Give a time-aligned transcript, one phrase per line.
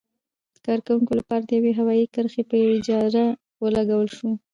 [0.55, 3.25] د کارکوونکو لپاره د یوې هوايي کرښې په اجاره
[3.63, 4.33] ولګول شوه.